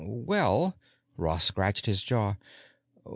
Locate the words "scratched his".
1.43-2.01